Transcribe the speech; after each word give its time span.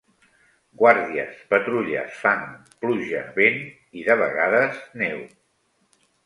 Guàrdies, 0.81 1.35
patrulles, 1.51 2.15
fang, 2.21 2.47
pluja, 2.85 3.21
vent, 3.37 3.61
i 4.01 4.07
de 4.09 4.17
vegades 4.23 4.81
neu 5.05 5.23